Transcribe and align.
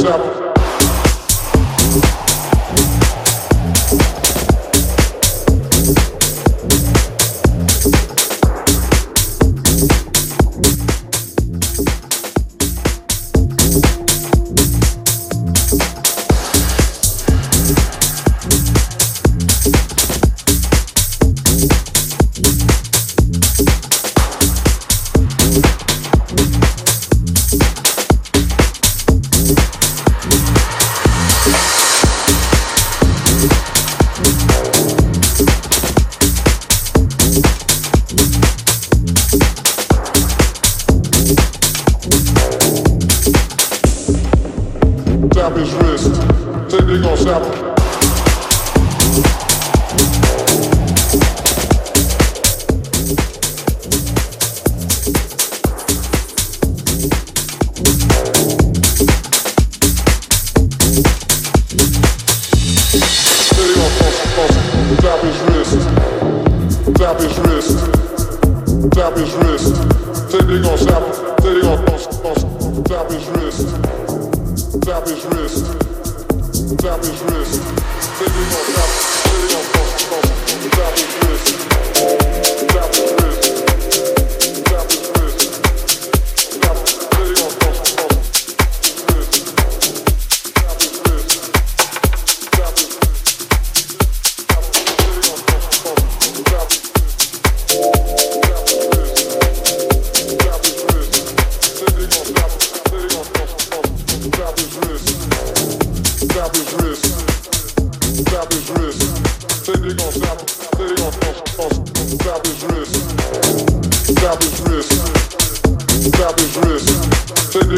Say 0.00 0.39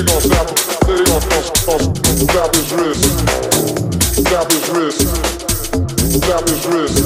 he 0.02 0.08
gon' 0.08 0.20
snap 0.20 0.50
it. 0.50 0.56
Then 0.86 0.98
he 0.98 1.04
gon' 1.04 1.20
snap 1.20 2.54
his 2.54 2.72
wrist. 2.72 3.04
Snap 4.14 4.50
his 4.50 4.68
wrist. 4.70 5.00
Snap 6.18 6.48
his 6.48 6.66
wrist. 6.66 6.96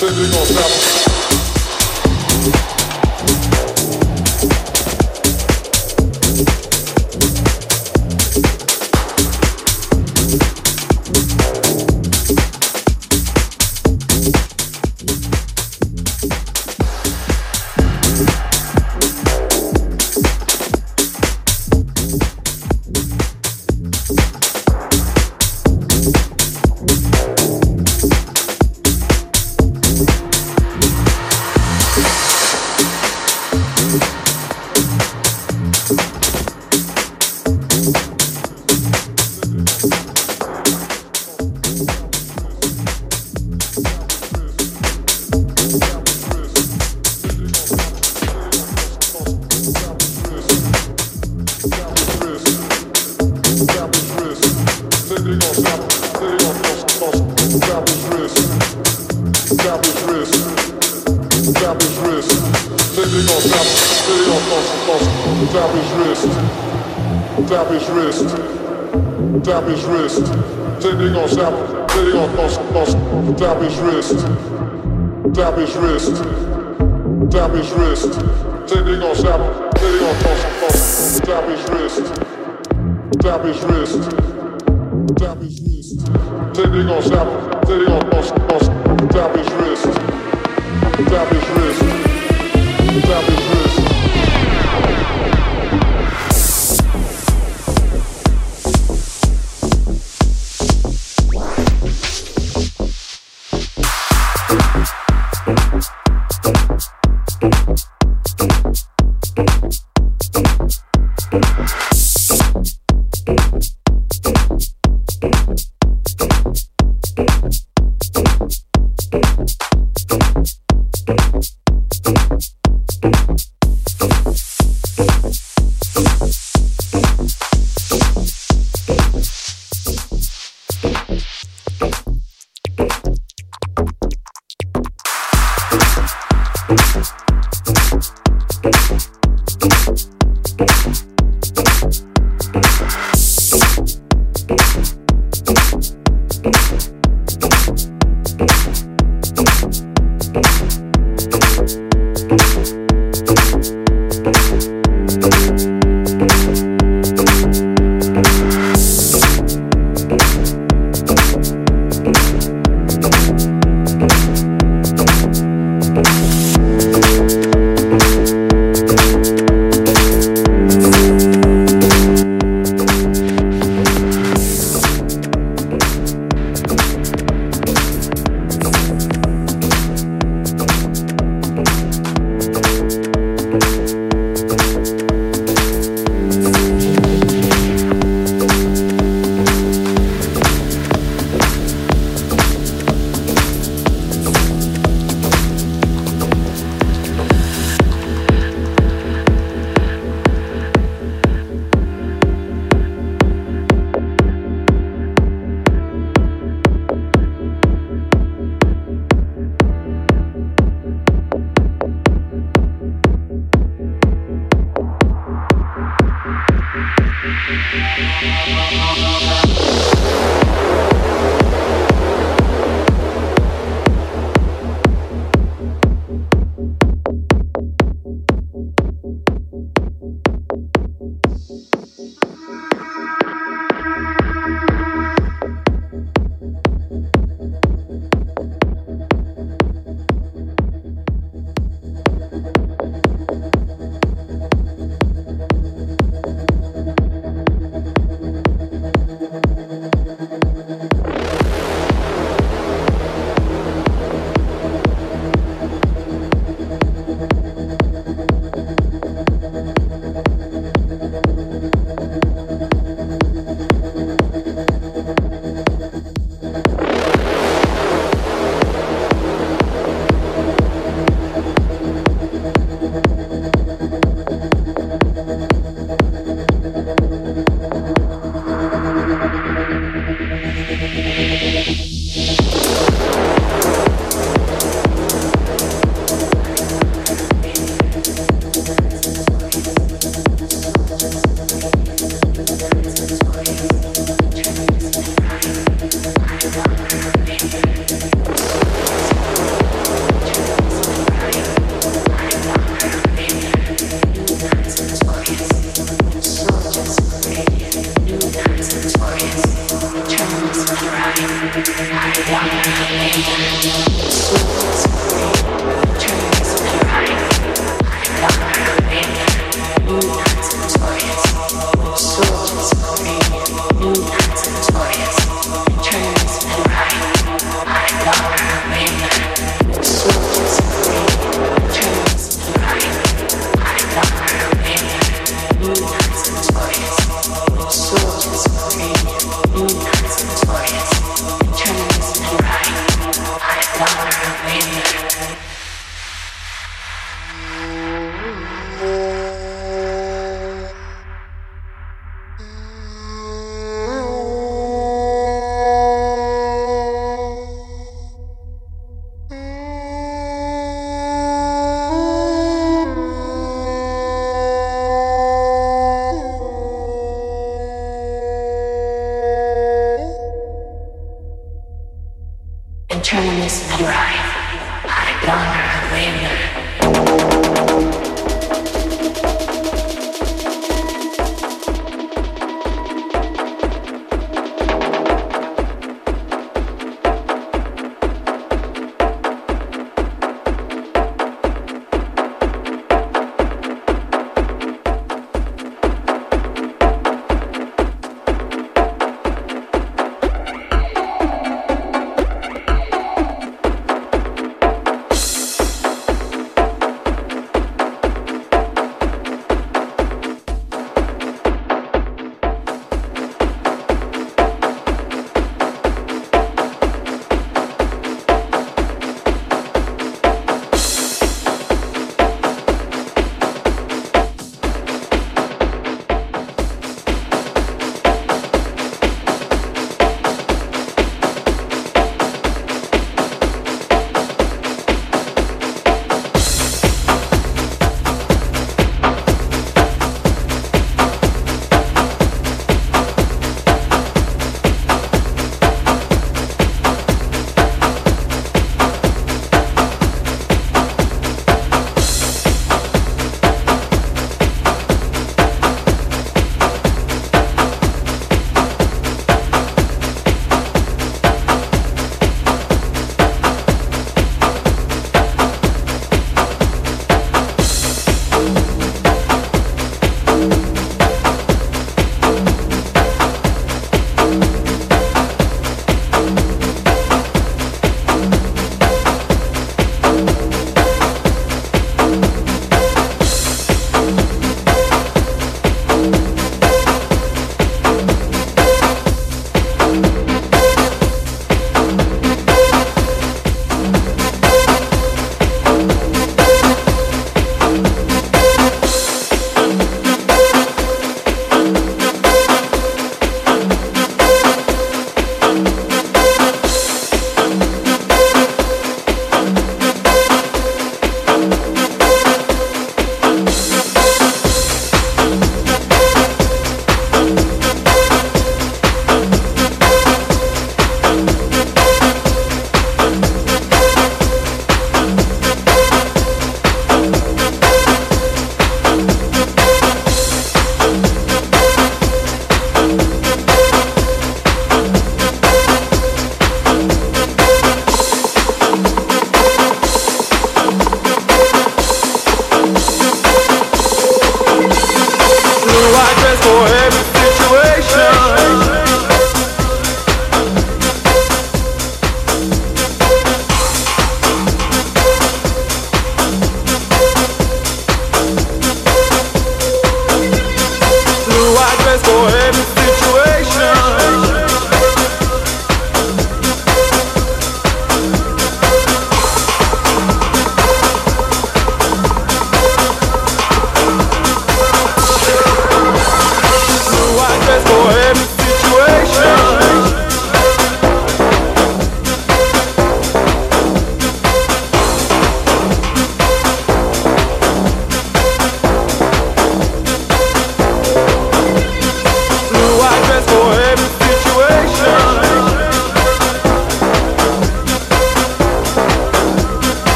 Then 0.00 0.14
he 0.14 0.24
gon' 0.30 0.46
snap 0.46 0.70
it. 2.76 2.79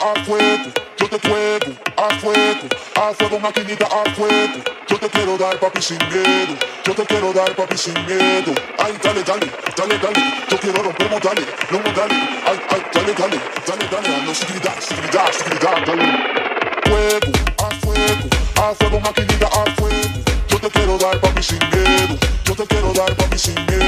A 0.00 0.24
fuego. 0.24 0.70
Yo 0.98 1.08
te 1.08 1.18
fuego, 1.18 1.72
a 1.96 2.14
fuego, 2.20 2.68
a 2.96 3.14
fuego, 3.14 3.38
maquinita, 3.38 3.86
a 3.86 4.10
fuego. 4.14 4.62
Yo 4.88 4.98
te 4.98 5.08
quiero 5.08 5.36
dar 5.38 5.58
papi 5.58 5.80
sin 5.80 5.98
miedo, 6.08 6.56
yo 6.84 6.94
te 6.94 7.04
quiero 7.04 7.32
dar 7.32 7.54
papi 7.54 7.76
sin 7.76 7.94
miedo. 8.06 8.52
Ay, 8.78 8.98
dale, 9.02 9.22
dale, 9.22 9.46
dale, 9.76 9.98
dale, 9.98 10.20
yo 10.50 10.58
quiero 10.58 10.82
romper 10.82 11.08
dale, 11.08 11.42
no 11.70 11.78
dale. 11.92 12.14
Ay, 12.46 12.60
ay, 12.70 12.82
dale, 12.92 13.14
dale, 13.14 13.40
dale, 13.66 13.88
dale, 13.90 14.14
a 14.14 14.24
no 14.24 14.34
seguridad, 14.34 14.74
seguridad, 14.80 15.32
seguridad, 15.32 15.86
dale. 15.86 16.04
Fuego, 16.84 17.32
a 17.58 17.70
fuego, 17.80 18.28
a 18.56 18.74
fuego, 18.74 19.00
maquinita, 19.00 19.46
a 19.46 19.64
fuego. 19.76 20.08
Yo 20.48 20.58
te 20.58 20.70
quiero 20.70 20.98
dar 20.98 21.20
papi 21.20 21.42
sin 21.42 21.58
miedo, 21.58 22.18
yo 22.44 22.54
te 22.54 22.66
quiero 22.66 22.92
dar 22.92 23.14
papi 23.16 23.38
sin 23.38 23.54
miedo. 23.66 23.79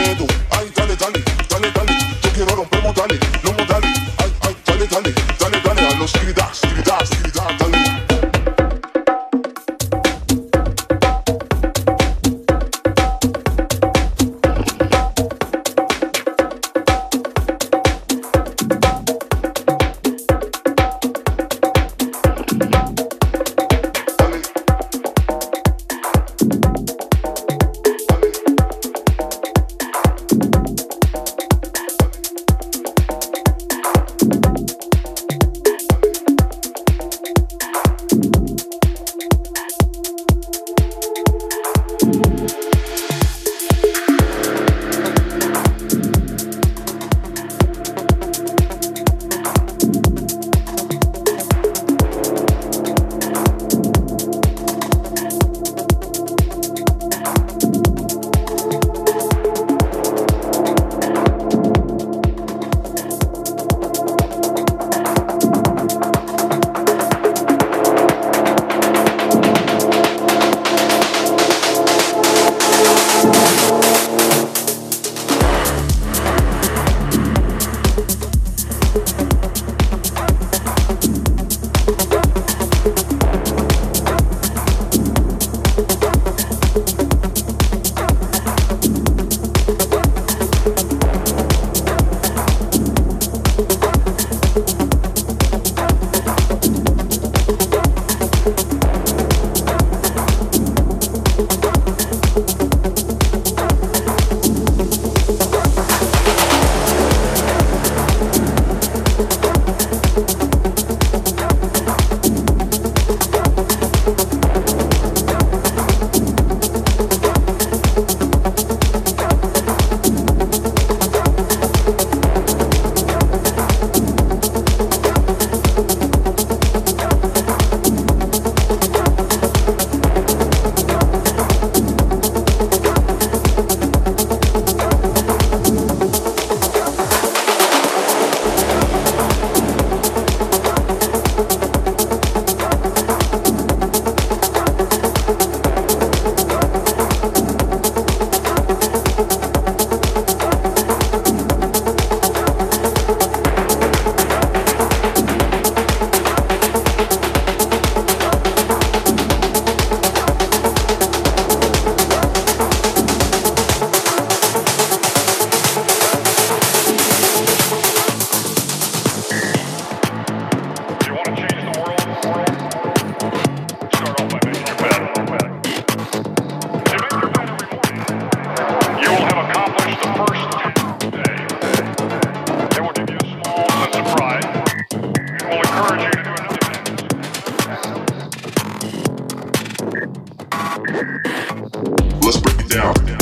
Let's 192.22 192.38
break 192.40 192.60
it 192.60 192.70
down. 192.70 193.21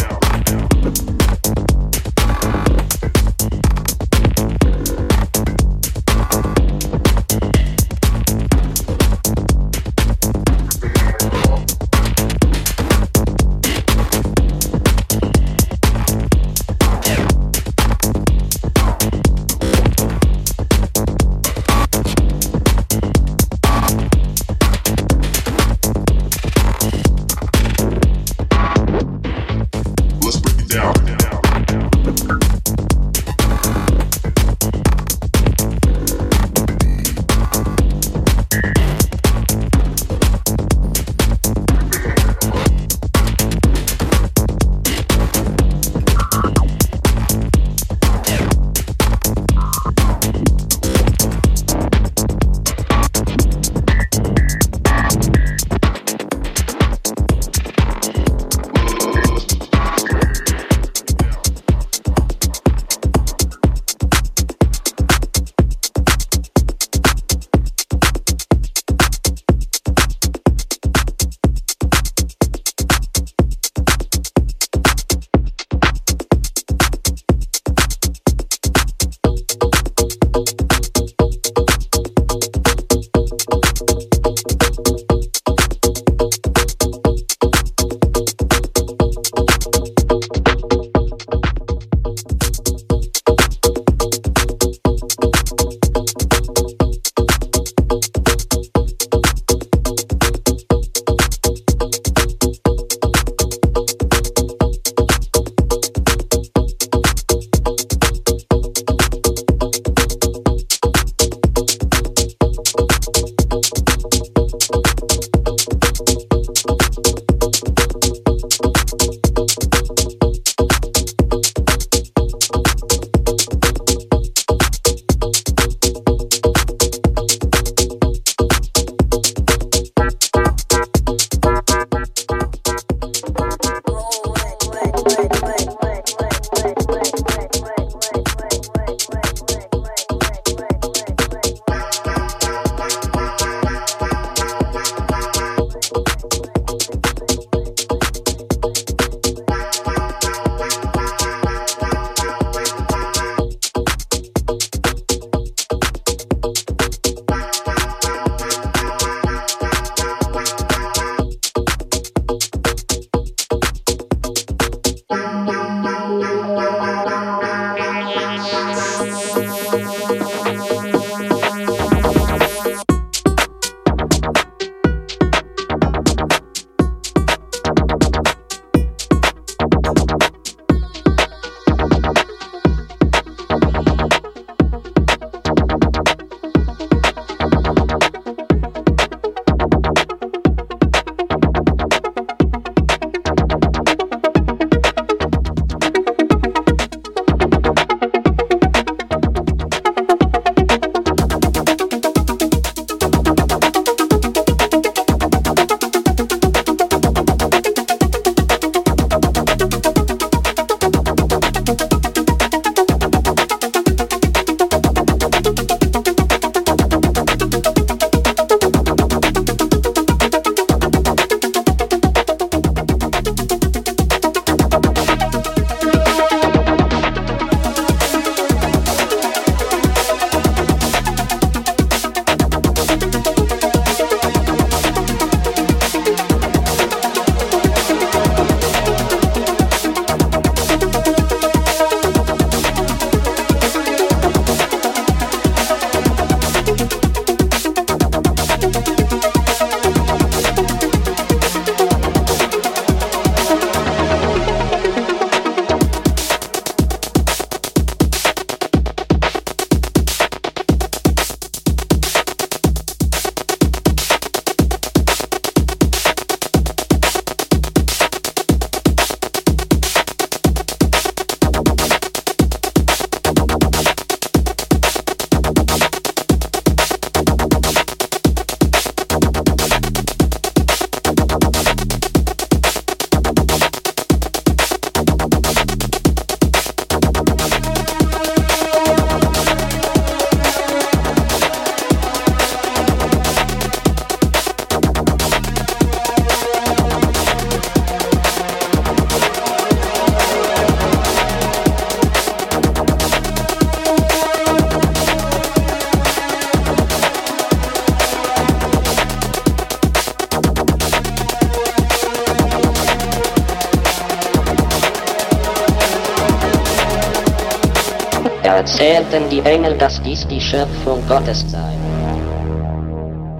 Erzählten 319.10 319.28
die 319.28 319.40
Engel, 319.40 319.76
dass 319.76 320.00
dies 320.02 320.24
die 320.28 320.40
Schöpfung 320.40 321.04
Gottes 321.08 321.44
sei. 321.50 321.72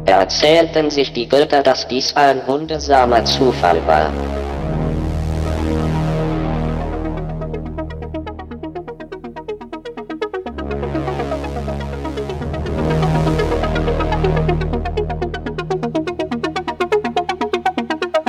Erzählten 0.04 0.90
sich 0.90 1.12
die 1.12 1.28
Götter, 1.28 1.62
dass 1.62 1.86
dies 1.86 2.12
ein 2.16 2.42
wundersamer 2.48 3.24
Zufall 3.24 3.78
war. 3.86 4.10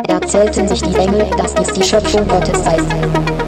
Erzählten 0.07 0.67
sich 0.67 0.83
die 0.83 0.95
Engel, 0.95 1.25
dass 1.37 1.55
dies 1.55 1.73
die 1.73 1.83
Schöpfung 1.83 2.27
Gottes 2.27 2.63
sei. 2.63 3.40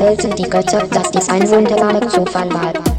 Erzählten 0.00 0.34
die 0.34 0.48
Götter, 0.48 0.86
dass 0.86 1.10
dies 1.10 1.28
ein 1.28 1.46
wunderbarer 1.50 2.08
Zufall 2.08 2.50
war. 2.54 2.89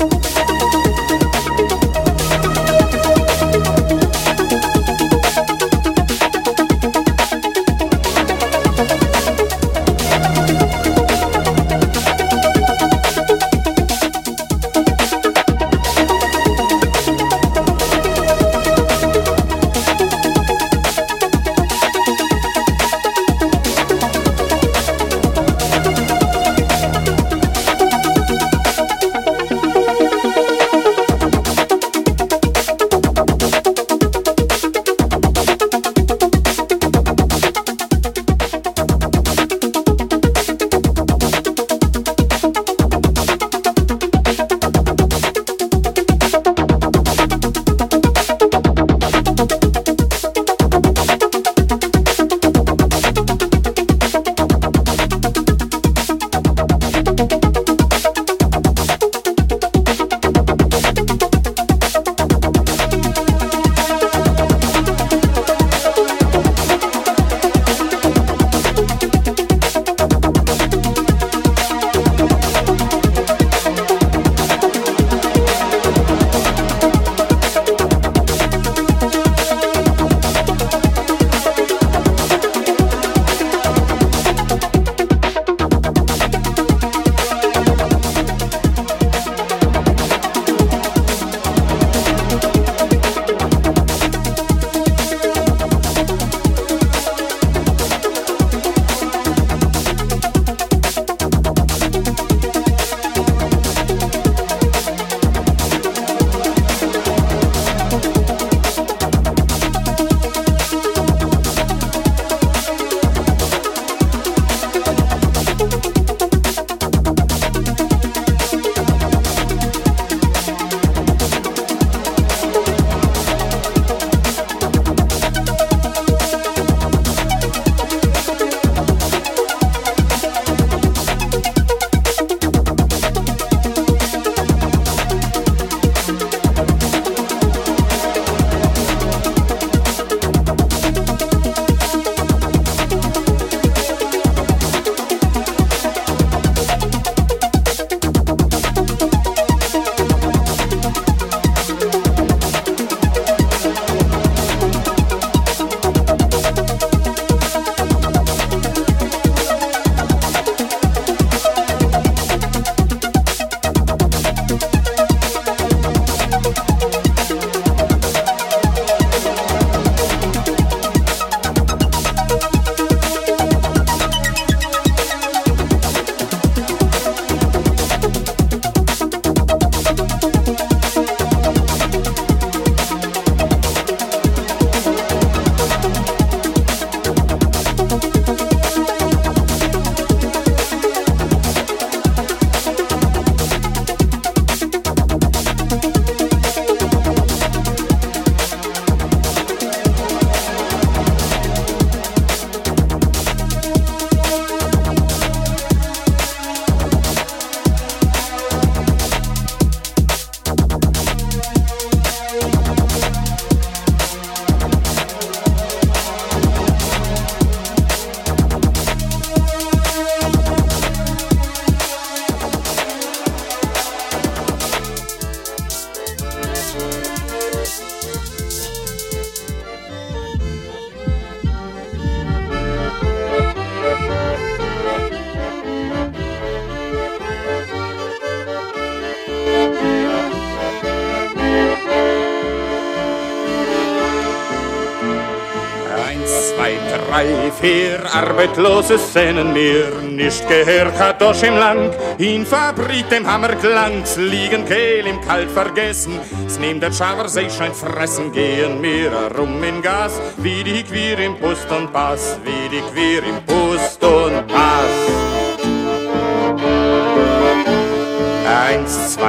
Arbeitslose 248.22 249.00
sehnen 249.00 249.52
mir 249.52 249.90
nicht 250.04 250.48
gehört. 250.48 250.98
Hat 251.00 251.22
doch 251.22 251.42
im 251.42 251.56
Land 251.56 251.96
in 252.20 252.46
Fabrik 252.46 253.10
dem 253.10 253.26
Hammerglanz 253.26 254.16
liegen 254.16 254.64
Kehl 254.66 255.08
im 255.08 255.20
Kalt 255.22 255.50
vergessen. 255.50 256.20
Es 256.46 256.60
nimmt 256.60 256.84
der 256.84 256.92
Schaber 256.92 257.28
sich 257.28 257.52
schon 257.52 257.74
fressen 257.74 258.32
gehen 258.32 258.80
mir 258.80 259.12
rum 259.36 259.64
in 259.64 259.82
Gas. 259.82 260.22
Wie 260.38 260.64
die 260.64 260.84
Queer 260.84 261.18
im 261.18 261.36
Pust 261.40 261.70
und 261.72 261.92
Pass 261.92 262.38
wie 262.46 262.70
die 262.70 262.84
Queer 262.92 263.24
im 263.24 263.44
Pust 263.44 264.04
und 264.04 264.21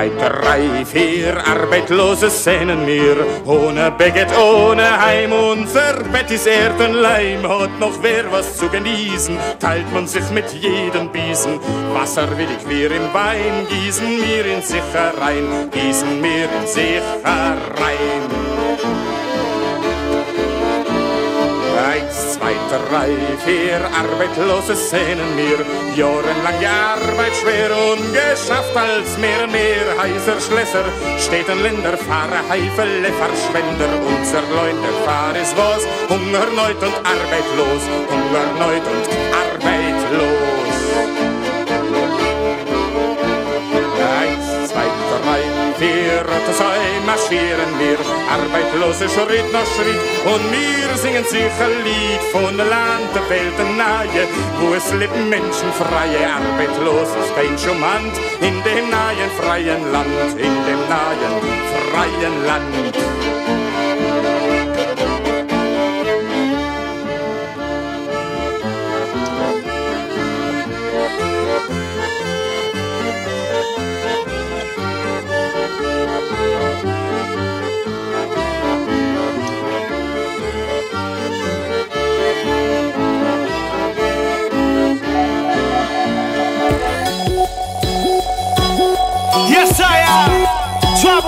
Eins, 0.03 0.15
drei, 0.19 0.85
vier 0.85 1.37
Arbeitslose 1.47 2.29
sehnen 2.29 2.85
mir. 2.85 3.25
Ohne 3.47 3.93
Beget, 3.93 4.37
ohne 4.37 5.01
Heim, 5.01 5.33
unser 5.33 6.03
Bett 6.11 6.29
ist 6.29 6.49
Erdenleim. 6.49 7.49
Hat 7.49 7.79
noch 7.79 8.03
wer 8.03 8.25
was 8.33 8.57
zu 8.57 8.69
genießen, 8.69 9.37
teilt 9.61 9.93
man 9.93 10.09
sich 10.09 10.29
mit 10.31 10.51
jedem 10.55 11.09
Biesen. 11.13 11.61
Wasser 11.93 12.29
will 12.37 12.49
ich 12.59 12.69
wir 12.69 12.91
im 12.91 13.15
Wein, 13.15 13.69
gießen 13.69 14.19
mir 14.19 14.45
in 14.45 14.63
sich 14.63 14.83
herein, 14.93 15.71
gießen 15.71 16.21
mir 16.21 16.49
in 16.61 16.67
sich 16.67 17.03
herein. 17.23 19.12
Drei, 22.79 23.11
vier 23.45 23.81
Arbeitslose 23.85 24.75
sehnen 24.77 25.35
mir. 25.37 25.65
Die 25.95 26.03
Arbeit 26.03 27.35
schwer 27.41 27.71
und 27.71 28.13
geschafft 28.13 28.77
als 28.77 29.19
mehr 29.19 29.47
mehr 29.47 29.87
heißer 30.01 30.41
Schlösser. 30.41 30.85
Städten, 31.19 31.61
Länder, 31.63 31.97
Fahrer, 31.97 32.43
Heifele, 32.49 33.11
Verschwender. 33.13 33.91
Unser 34.07 34.43
Leute 34.43 34.91
fahr 35.05 35.35
ist 35.37 35.57
was, 35.57 35.83
Hungerneut 36.09 36.83
und 36.83 36.97
arbeitlos. 37.05 37.83
Hungerneut 38.11 38.87
und 38.87 39.32
Wir 46.13 46.55
zwei 46.55 47.01
marschieren 47.07 47.73
wir, 47.79 47.99
arbeitlose 48.29 49.09
Schritt 49.09 49.51
nach 49.51 49.65
Schritt 49.65 50.03
und 50.27 50.45
wir 50.53 50.95
singen 50.99 51.25
sicher 51.25 51.71
Lied 51.85 52.21
von 52.31 52.55
Land 52.55 53.09
der 53.15 53.31
Welt 53.31 53.59
nahe, 53.79 54.29
wo 54.61 54.75
es 54.75 54.93
leben 54.93 55.31
Menschen 55.31 55.73
freie, 55.73 56.29
arbeitslos 56.29 57.09
ist 57.17 57.35
kein 57.35 57.57
Schumant 57.57 58.15
in 58.43 58.63
dem 58.63 58.91
nahen 58.91 59.31
freien 59.41 59.91
Land, 59.91 60.33
in 60.37 60.55
dem 60.67 60.83
nahen 60.91 61.41
freien 61.91 62.47
Land. 62.47 63.22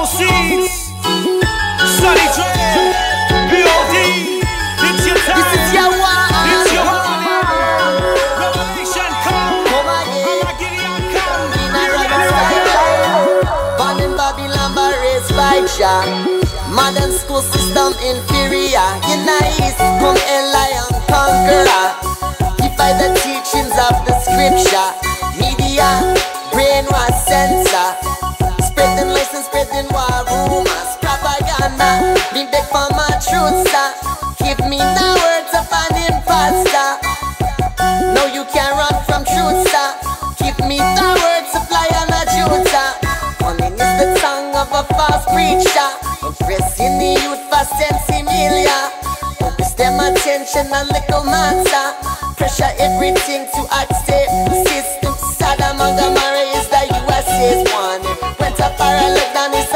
Seeds. 0.04 0.92
Sunny 1.96 2.26
Dread. 2.36 2.92
B.O.D. 3.48 3.96
It's 4.84 5.06
your 5.08 5.16
time. 5.16 5.40
This 5.40 5.48
is 5.56 5.72
your 5.72 5.88
one. 5.96 6.28
It's 6.44 6.72
your 6.76 6.84
one. 6.84 7.24
Revelation 8.36 9.10
come. 9.24 9.64
Come 9.64 9.88
again. 9.88 10.44
Gideon 10.60 11.00
come. 11.08 11.56
In 11.56 11.72
a 11.72 11.84
rebel 11.88 12.20
style. 12.28 13.80
Born 13.80 13.96
in 14.04 14.12
Babylon, 14.12 14.70
but 14.76 14.92
raised 15.00 15.32
by 15.32 15.64
Jah. 15.72 16.04
Modern 16.68 17.10
school 17.10 17.40
system 17.40 17.96
inferior. 18.04 18.84
In 19.08 19.24
the 19.24 19.40
east, 19.64 19.80
come 19.80 20.20
a 20.20 20.38
lion 20.52 20.88
conqueror. 21.08 21.86
Defy 22.60 22.92
the 23.00 23.08
teachings 23.24 23.72
of 23.88 23.96
the 24.04 24.12
scripture. 24.20 24.88
Media, 25.40 25.88
brainwash 26.52 27.16
censor. 27.24 28.13
Attention 50.54 50.72
on 50.72 50.86
little 50.86 51.24
matter. 51.24 51.86
Pressure 52.36 52.70
everything 52.78 53.42
to 53.54 53.62
accept. 53.74 54.30
System 54.62 55.14
Sodom 55.34 55.80
and 55.82 55.98
Gomorrah 55.98 56.46
is 56.54 56.68
the 56.70 56.94
USA's 56.94 57.66
one. 57.74 58.02
Went 58.38 58.60
up 58.60 58.78
a 58.78 59.10
look 59.10 59.34
down 59.34 59.52
is 59.52 59.73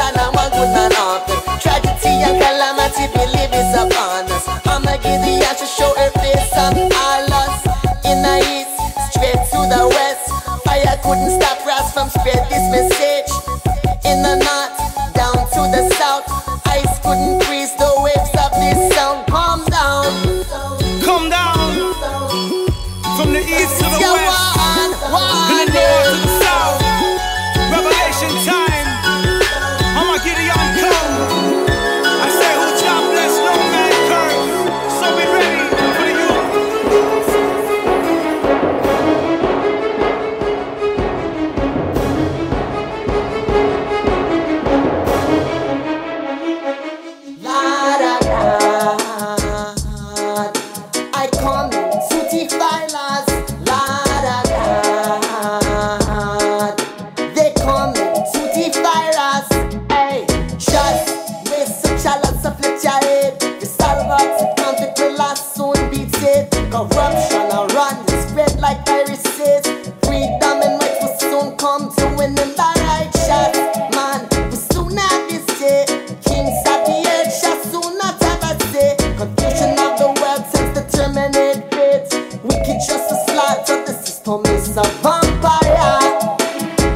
system 84.29 84.45
is 84.55 84.77
a 84.77 84.83
vampire. 85.01 86.37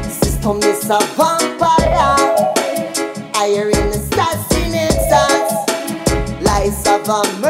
System 0.04 0.58
is 0.58 0.88
a 0.88 1.00
vampire. 1.16 2.14
I 3.34 3.48
hear 3.48 3.70
in 3.70 3.74
Hiring 3.74 3.90
assassinators. 3.90 5.50
Lies 6.42 6.86
of 6.86 7.08
a 7.08 7.43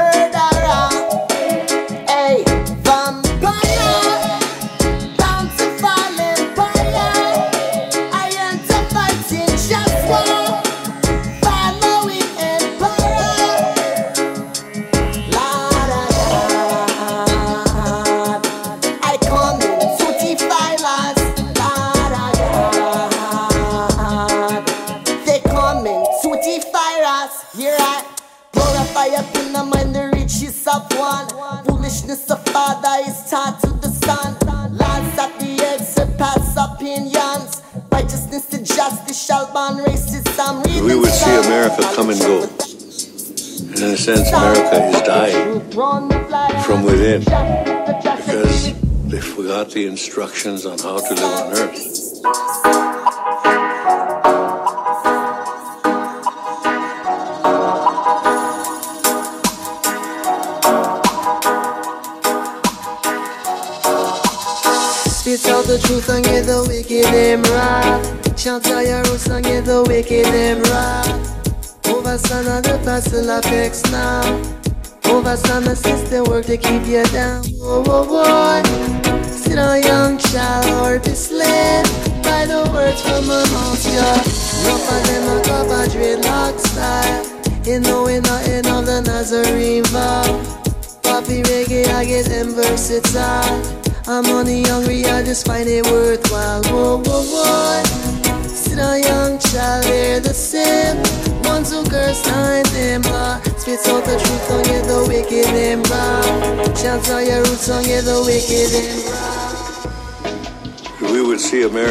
instructions 50.17 50.65
on 50.65 50.79
how 50.79 50.97
to 50.97 51.14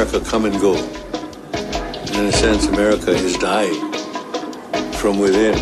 America 0.04 0.30
come 0.30 0.44
and 0.44 0.60
go. 0.60 0.74
In 0.76 2.26
a 2.26 2.32
sense, 2.34 2.68
America 2.68 3.12
is 3.12 3.38
dying 3.38 3.94
from 4.96 5.18
within 5.18 5.56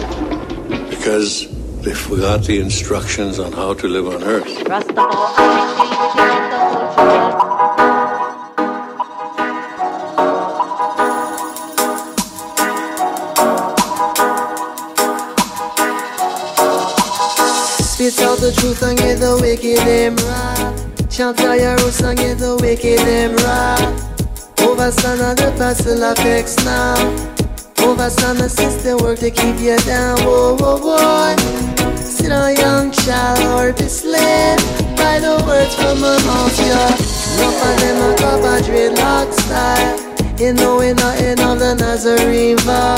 because 0.89 1.47
they 1.83 1.93
forgot 1.93 2.43
the 2.45 2.59
instructions 2.59 3.37
on 3.37 3.51
how 3.51 3.75
to 3.75 3.87
live 3.87 4.07
on 4.07 4.23
earth. 4.23 4.47
Spit 17.77 18.19
out 18.21 18.39
the 18.39 18.51
truth 18.57 18.81
and 18.81 18.97
get 18.97 19.19
the 19.19 19.37
wicked 19.39 19.85
them 19.85 20.15
right. 20.15 21.11
Chant 21.11 21.39
your 21.39 21.75
roots 21.75 22.01
and 22.01 22.17
get 22.17 22.39
the 22.39 22.57
wicked 22.59 22.99
them 23.05 23.35
Overstand 24.81 25.21
on 25.21 25.35
the 25.35 25.53
pastel 25.59 26.01
affects 26.01 26.57
now. 26.65 26.97
Overstand 27.85 28.39
the 28.39 28.49
system 28.49 28.97
work 28.97 29.19
to 29.19 29.29
keep 29.29 29.59
you 29.59 29.77
down. 29.85 30.17
Whoa, 30.25 30.57
whoa, 30.57 30.81
whoa. 30.81 31.37
Sit 31.97 32.31
on 32.31 32.55
young 32.55 32.89
child 32.89 33.45
or 33.53 33.73
be 33.77 33.85
slave 33.85 34.57
by 34.97 35.21
the 35.21 35.37
words 35.45 35.75
from 35.75 36.01
my 36.01 36.17
mouth, 36.25 36.57
yeah. 36.57 36.97
Enough 36.97 37.61
of 37.61 37.75
them 37.77 37.97
a 38.01 38.17
cover 38.17 38.57
dreadlock 38.65 39.31
style. 39.31 40.01
You 40.41 40.53
know 40.53 40.77
we 40.77 40.93
nothing 40.93 41.39
of 41.45 41.59
the 41.59 41.75
Nazarene 41.77 42.57
vow. 42.57 42.97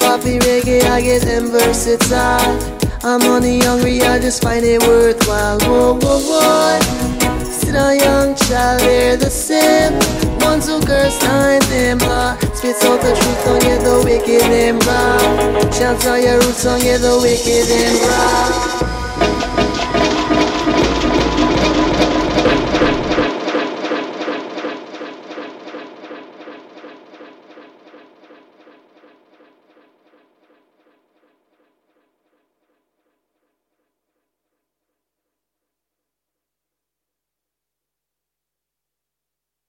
Poppy 0.00 0.38
reggae, 0.38 0.84
I 0.84 1.02
get 1.02 1.20
them 1.20 1.50
versatile. 1.50 2.56
I'm 3.04 3.20
money 3.20 3.60
hungry, 3.60 4.00
I 4.00 4.18
just 4.18 4.42
find 4.42 4.64
it 4.64 4.80
worthwhile. 4.80 5.60
Whoa, 5.68 5.98
whoa, 6.00 6.18
whoa. 6.24 7.44
Sit 7.44 7.76
on 7.76 7.98
young 7.98 8.34
child, 8.36 8.80
they're 8.80 9.18
the 9.18 9.28
same. 9.28 10.23
Ones 10.44 10.68
who 10.68 10.80
curse 10.80 11.18
time 11.18 11.60
them 11.70 11.98
law. 11.98 12.36
Spits 12.54 12.84
out 12.84 13.00
the 13.00 13.12
truth, 13.16 13.44
don't 13.44 13.60
get 13.62 13.80
the 13.82 14.02
wicked 14.04 14.42
them 14.52 14.78
wrong. 14.86 15.72
Chants 15.72 16.06
on 16.06 16.22
your 16.22 16.36
roots, 16.36 16.64
don't 16.64 16.80
get 16.80 16.98
the 17.00 17.18
wicked 17.20 17.66
them 17.66 17.94
wrong. 18.08 18.93